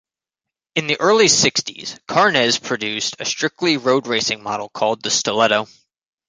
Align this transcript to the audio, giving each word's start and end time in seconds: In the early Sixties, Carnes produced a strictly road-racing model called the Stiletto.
In 0.73 0.87
the 0.87 0.99
early 0.99 1.27
Sixties, 1.27 1.99
Carnes 2.07 2.57
produced 2.57 3.17
a 3.19 3.23
strictly 3.25 3.77
road-racing 3.77 4.41
model 4.41 4.67
called 4.67 5.03
the 5.03 5.11
Stiletto. 5.11 5.67